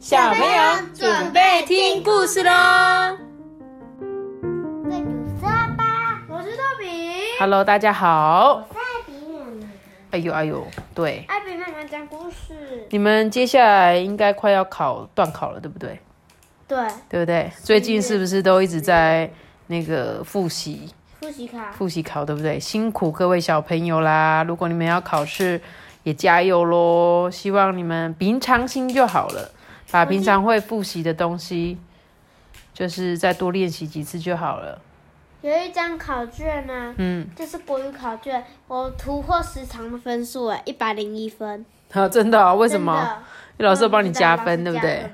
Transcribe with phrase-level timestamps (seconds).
[0.00, 2.50] 小朋友准备听故事喽
[4.88, 6.86] 这就是阿爸，我是豆比。
[7.38, 8.66] ！Hello，大家好。
[8.70, 9.68] 我是艾比妈妈。
[10.12, 12.86] 哎呦哎呦，对，艾比妈妈讲故事。
[12.88, 16.00] 你们接下来应该快要考段考了，对不对？
[16.66, 16.78] 对，
[17.10, 17.52] 对不对？
[17.62, 19.30] 最近是不是都一直在
[19.66, 20.88] 那个复习
[21.20, 21.58] 复习考。
[21.72, 22.58] 复习考，对不对？
[22.58, 24.42] 辛苦各位小朋友啦！
[24.48, 25.60] 如果你们要考试，
[26.04, 27.30] 也加油喽！
[27.30, 29.50] 希望你们平常心就好了，
[29.90, 31.78] 把平常会复习的东西，
[32.72, 34.80] 就是再多练习几次就好了。
[35.42, 41.64] 有一张考卷呢、嗯，就是国语考卷，我突破时长的分数哎，一百零一分。
[41.90, 42.54] 好， 真的、哦？
[42.56, 43.18] 为什么？
[43.56, 45.10] 老师有帮你加分，对不对？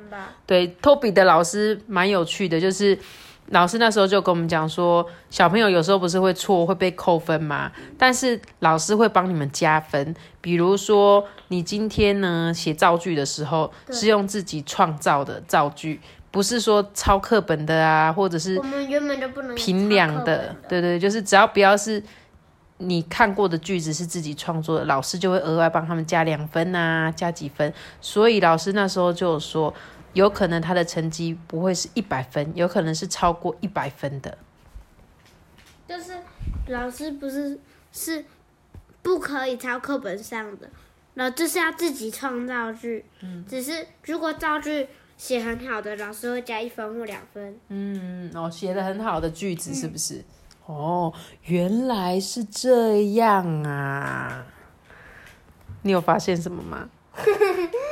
[0.46, 2.96] 对，托比的老师蛮有趣的，就是
[3.50, 7.70] 老师那时候就跟我们讲说，小朋友有时候不是会错会被扣分吗？
[7.96, 22.02] 但是老师会帮你们加分，比如说你今天呢写造句的时候是用自己创造的造句，不是说抄课本的啊，或者是我们原本就不能评抄课量的本，对对，就是只要不要是
[22.78, 27.72] 你看过的句子是自己创作的，老师就会额外帮他们加两分啊，加几分。
[28.00, 29.72] 所以老师那时候就有说，
[30.16, 34.38] 有可能他的成绩不会是一百分，有可能是超过一百分的。
[35.86, 36.14] 就是
[36.68, 37.60] 老师不是
[37.92, 38.24] 是
[39.02, 40.70] 不可以抄课本上的，
[41.12, 43.04] 然后就是要自己创造句。
[43.20, 47.54] 嗯，只是如果造句写很好的，老师会加一分或两分。
[47.68, 50.24] 嗯，哦，写的很好的句子是不是？
[50.64, 54.46] 哦，原来是这样啊！
[55.82, 56.88] 你有发现什么吗？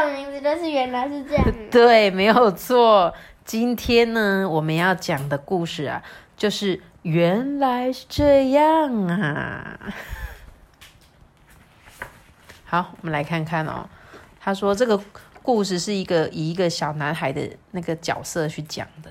[0.00, 1.44] 的名字就是原来是这样。
[1.70, 3.12] 对，没有错。
[3.44, 6.02] 今天呢，我们要讲的故事啊，
[6.36, 9.78] 就是原来是这样啊。
[12.64, 13.88] 好，我们来看看哦。
[14.40, 15.00] 他说这个
[15.42, 19.10] 故事是一个以一个小男孩的那个角色去讲的。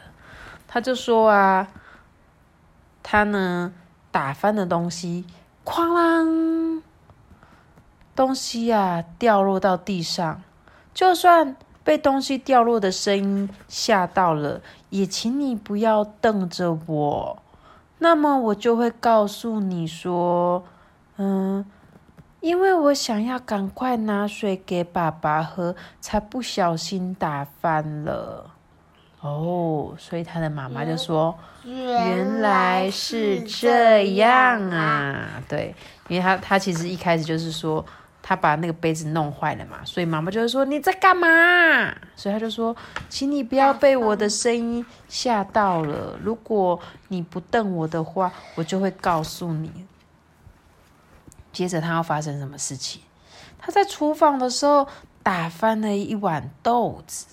[0.68, 1.68] 他就说啊，
[3.04, 3.74] 他呢
[4.12, 5.26] 打翻的东西，
[5.66, 6.82] 哐啷，
[8.16, 10.42] 东西啊掉落到地上。
[10.94, 17.42] 就算被东西掉落的声音吓到了，也请你不要瞪着我。
[18.00, 20.64] 那么我就会告诉你说，
[21.18, 21.66] 嗯，
[22.40, 28.52] 因为我想要赶快拿水给爸爸喝，才不小心打翻了。
[29.22, 35.76] 哦，所以他的妈妈就说：“原来是这样啊！”对，
[36.08, 37.86] 因为他他其实一开始就是说
[38.22, 41.28] 他把那个杯子弄坏了嘛，所以妈妈就会说你在干嘛？
[42.16, 42.76] 所以他就说，
[43.10, 46.18] 请你不要被我的声音吓到了。
[46.24, 49.72] 如果你不瞪我的话，我就会告诉你。
[51.52, 53.02] 接着他要发生什么事情？
[53.60, 54.88] 他在厨房的时候
[55.22, 57.26] 打翻了一碗豆子，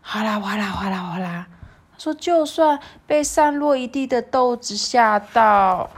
[0.00, 1.46] 哗啦哗啦哗啦哗啦。
[1.92, 5.88] 他说，就算被散落一地的豆子吓到，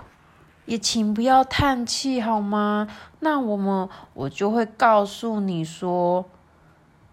[0.67, 2.89] 也请不要叹气好吗？
[3.25, 6.27] 那我们我就会告诉你说，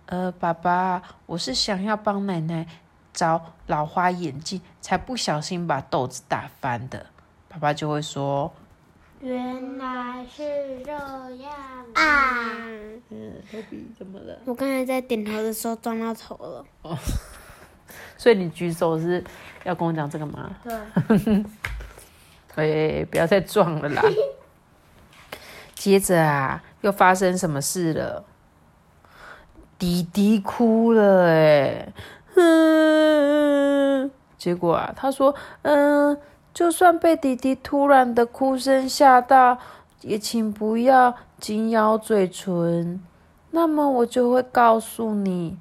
[0.08, 2.68] 呃，爸爸，我是想要帮奶奶
[3.14, 7.06] 找老花眼镜，才不小心把豆子打翻的。
[7.48, 8.52] 爸爸就会说，
[9.22, 11.50] 原来是这样
[11.94, 12.58] 啊
[13.10, 14.38] 嗯，托比怎么了？
[14.44, 16.66] 我刚才在点头的时候撞到头了。
[16.82, 16.98] 哦
[18.18, 19.24] 所以你举手是
[19.64, 20.54] 要跟我讲这个吗？
[22.54, 24.04] 对， 哎，不要再撞了啦！
[25.82, 28.24] 接着啊，又发生什么事了？
[29.80, 31.92] 弟弟哭了，哎，
[32.36, 35.34] 嗯，结果啊，他说，
[35.64, 36.16] 嗯，
[36.54, 39.58] 就算被弟弟突然的哭声吓到，
[40.02, 43.02] 也请不要紧咬嘴唇。
[43.50, 45.58] 那么我就会告诉你，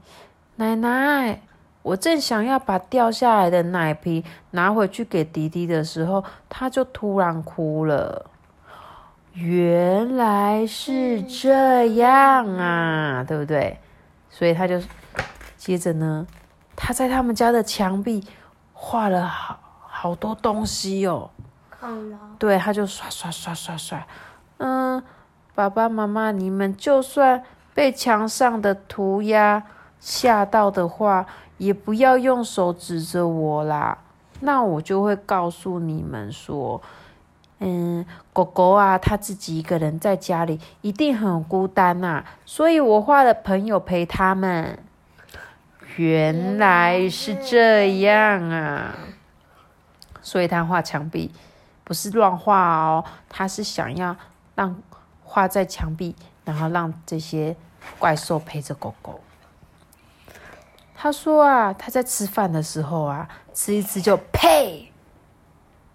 [0.56, 1.40] 奶奶，
[1.80, 8.29] 我正想要把掉下来的奶瓶拿回去给弟弟的时候，他就突然哭了。
[9.40, 13.78] 原来是这样啊，对不对？
[14.28, 14.80] 所以他就
[15.56, 16.26] 接着呢，
[16.76, 18.22] 他在他们家的墙壁
[18.72, 21.30] 画了好好多东西哦。
[22.38, 24.06] 对，他就刷刷刷刷刷，
[24.58, 25.02] 嗯，
[25.54, 29.62] 爸爸妈妈，你们就算被墙上的涂鸦
[29.98, 31.24] 吓到的话，
[31.56, 33.96] 也不要用手指着我啦。
[34.40, 36.80] 那我就会告诉你们说，
[37.60, 44.78] 嗯，狗狗啊，它自己一个人在家里一定很孤单呐、所以我画了朋友陪他们。
[45.96, 48.94] 原来是这样啊，
[50.22, 51.30] 所以他画墙壁
[51.84, 54.16] 不是乱画哦，他是想要
[54.54, 54.80] 让
[55.22, 57.54] 画在墙壁，然后让这些
[57.98, 59.20] 怪兽陪着狗狗。
[60.94, 64.89] 他说啊，他在吃饭的时候啊，吃一吃就呸，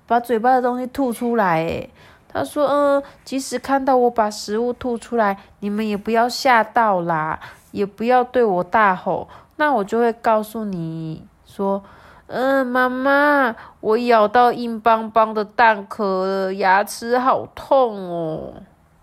[0.07, 1.57] 把嘴巴的东西吐出来。
[1.63, 1.89] 诶，
[2.27, 7.39] 他说，嗯、即使看到我把食物吐出来，你们也不要吓到啦，
[7.71, 11.81] 也不要对我大吼，那我就会告诉你说，
[12.27, 18.53] 嗯，妈妈，我咬到硬邦邦的蛋壳了，牙齿好痛哦。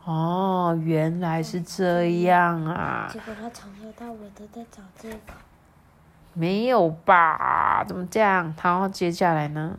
[0.04, 3.08] 哦，原来是这样啊。
[3.12, 5.34] 结果他从头到尾都在找借口。
[6.34, 7.84] 没有吧？
[7.86, 8.52] 怎么这样？
[8.62, 9.76] 然后接下来呢？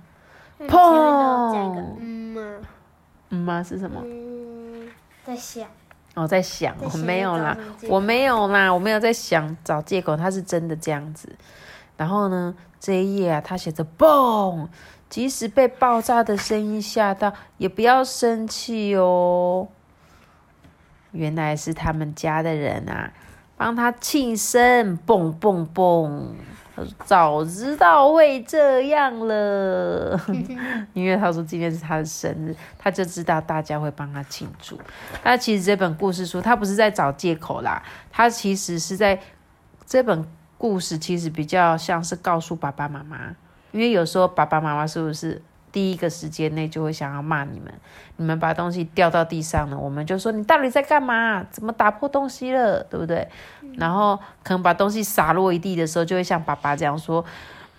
[0.67, 2.67] 那你前面都有加一个嗯嘛，
[3.29, 3.63] 嗯吗？
[3.63, 4.01] 是什么？
[4.03, 4.89] 嗯，
[5.23, 5.67] 在想，
[6.15, 7.57] 我、在想，我没有啦
[7.87, 11.35] 我没有啦，我没有在想找借口，他是真的这样子。
[11.97, 14.67] 然后呢，这一页啊，他写着“嘣”，
[15.09, 19.67] 即使被爆炸的声音吓到，也不要生气哦。
[21.11, 23.13] 原来是他们家的人啊，
[23.55, 26.35] 帮他庆生，蹦蹦蹦。
[26.75, 30.19] 他说：“早知道会这样了，
[30.93, 34.79] 因为他说今天是他的生日，他就知道大家会帮他庆祝。
[35.23, 37.81] 那其实这本故事书，他不是在找借口啦，
[38.11, 39.19] 他其实是在
[39.85, 40.25] 这本
[40.57, 43.35] 故事其实比较像是告诉爸爸妈妈，
[43.71, 45.41] 因为有时候爸爸妈妈是不是
[45.73, 47.73] 第一个时间内就会想要骂你们，
[48.15, 51.43] 你们把东西掉到地上了，我们就说你到底在干嘛？
[51.51, 52.81] 怎么打破东西了？
[52.83, 53.27] 对不对？
[53.77, 57.25] 然后可能把东西洒落一地的时候，就会像爸爸这样说：“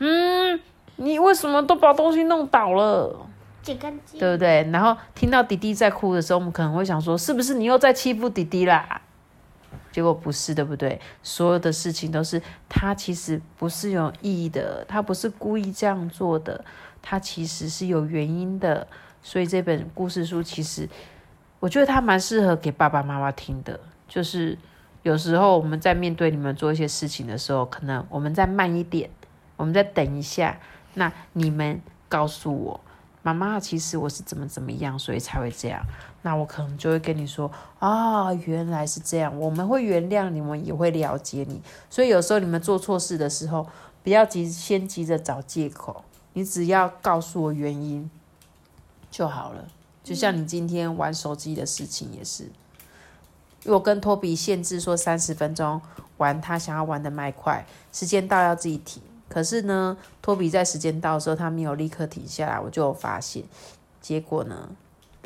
[0.01, 0.61] 嗯，
[0.97, 3.27] 你为什么都把东西弄倒了？”
[3.65, 4.69] 对不对？
[4.71, 9.01] 然后听到弟弟在哭的时候，我们可能会想说，是不是你又在欺负弟弟啦？
[9.91, 11.01] 结果不是，对不对？
[11.23, 16.63] 所有的事情都是他其实不是有意义的，他不是故意这样做的，
[17.05, 18.89] 他其实是有原因的。
[19.23, 20.89] 所以这本故事书其实，
[21.61, 23.79] 我觉得它蛮适合给爸爸妈妈听的。
[24.09, 24.59] 就是
[25.03, 29.11] 有时候我们在面对你们做一些事情的时候，可能我们再慢一点，
[29.57, 30.59] 我们再等一下，
[30.95, 32.81] 那你们告诉我。
[33.23, 35.83] 妈妈，其实我是怎么怎么样，所以才会这样。
[36.21, 39.35] 那我可能就会跟你说啊，原来是这样。
[39.39, 41.63] 我们会原谅你们，也会了解你。
[41.89, 43.67] 所以有时候你们做错事的时候，
[44.03, 46.05] 不要急，先急着找借口，
[46.35, 48.11] 你只要告诉我原因
[49.11, 49.67] 就好了。
[50.03, 52.51] 就像你今天玩手机的事情也是，
[53.65, 55.81] 我跟托比限制说三十分钟
[56.19, 59.03] 玩他想要玩的麦块，时间到要自己停。
[59.27, 63.43] 可是呢，托比在时间到的时候，他没有立刻停下来，我就有发现。
[64.01, 64.69] 结果呢，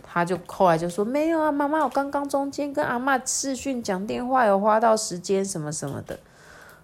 [0.02, 6.20] 他就后来就说没有啊，妈妈，我刚刚中间跟阿嬷视讯讲电话，有花到时间什么什么的。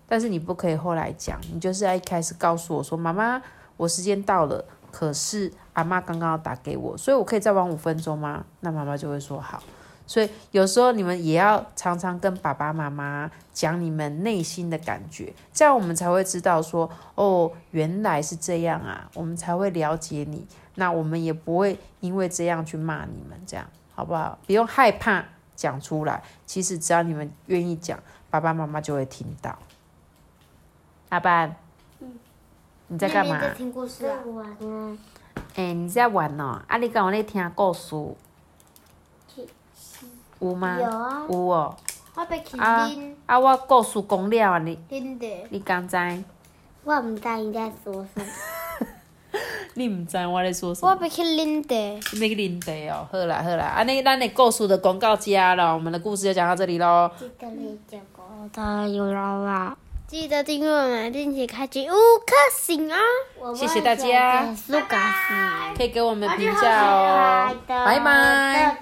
[0.09, 3.41] 但是你不可以后来讲，你就是要一开始告诉我说，妈妈，
[3.77, 8.45] 我时间到了，可是阿妈刚刚要打给我，所以我可以再玩五分钟吗？
[8.61, 9.63] 那妈妈就会说好。
[10.07, 20.47] 所以有时候你们也要常常跟爸爸妈妈讲你们内心的感觉，这样我们才会知道说，哦，原来是这样啊，我们才会了解你。
[20.75, 24.39] 那我们也不会因为这样去骂你们，这样好不好？
[24.47, 25.25] 不用害怕
[25.57, 27.99] 讲出来，其实只要你们愿意讲，
[28.29, 29.59] 爸爸妈妈就会听到。
[31.09, 31.57] 阿班，
[32.89, 33.41] 你在干嘛？
[33.41, 34.19] 在听故事啊？
[34.61, 34.99] 嗯，
[35.57, 36.61] 哎、你在玩哦？
[36.69, 37.97] 啊，你敢有在听故事？
[40.41, 40.79] 有吗？
[40.81, 41.77] 有啊，有哦。
[42.17, 44.79] 我要去啊拎啊，我故事讲了啊，你。
[45.51, 45.97] 你敢知？
[46.85, 48.25] 我唔知你在说什么。
[49.77, 51.75] 你唔知我在说什我要去拎的。
[51.75, 53.09] 你要去啉茶哦。
[53.11, 57.11] 好啦好啦，安尼咱的故事的广告家了，我们的故事就讲到这里喽。
[57.19, 59.77] 记得你讲过的有了啦。
[60.07, 62.99] 记得订阅我们，并且开启五颗星啊！
[63.57, 65.77] 谢谢大家，苏格斯。
[65.77, 68.77] 可以给我们评价哦，拜拜。